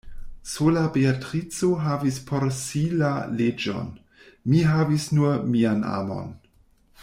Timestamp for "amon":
5.99-6.35